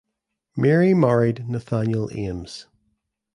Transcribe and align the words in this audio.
Mary 0.57 0.95
married 0.95 1.47
Nathaniel 1.47 2.09
Ames. 2.11 2.65